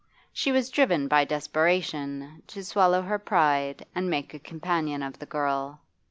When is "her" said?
3.03-3.19